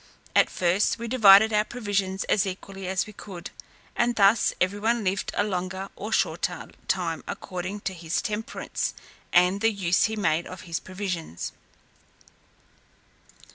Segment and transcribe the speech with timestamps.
[0.35, 3.51] At first we divided our provisions as equally as we could,
[3.95, 8.95] and thus every one lived a longer or shorter time, according to his temperance,
[9.31, 11.51] and the use he made of his provisions.